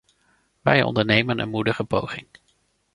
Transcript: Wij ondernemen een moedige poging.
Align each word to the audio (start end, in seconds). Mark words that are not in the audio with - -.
Wij 0.61 0.83
ondernemen 0.83 1.39
een 1.39 1.49
moedige 1.49 1.83
poging. 1.83 2.27